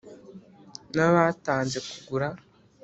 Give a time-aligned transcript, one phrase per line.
[0.95, 2.27] Nabatanze kugura!